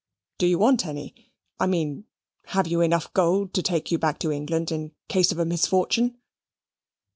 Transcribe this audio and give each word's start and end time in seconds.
Do 0.39 0.47
you 0.47 0.57
want 0.57 0.87
any? 0.87 1.13
I 1.59 1.67
mean, 1.67 2.05
have 2.45 2.65
you 2.65 2.81
enough 2.81 3.13
gold 3.13 3.53
to 3.53 3.61
take 3.61 3.91
you 3.91 3.99
back 3.99 4.17
to 4.21 4.31
England 4.31 4.71
in 4.71 4.93
case 5.09 5.31
of 5.31 5.37
a 5.37 5.45
misfortune?" 5.45 6.17